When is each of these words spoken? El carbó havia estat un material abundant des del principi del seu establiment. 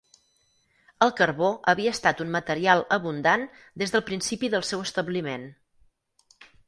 El 1.05 1.11
carbó 1.19 1.49
havia 1.73 1.91
estat 1.97 2.23
un 2.25 2.33
material 2.35 2.81
abundant 2.97 3.45
des 3.83 3.93
del 3.97 4.03
principi 4.09 4.51
del 4.55 4.65
seu 4.71 4.83
establiment. 4.87 5.45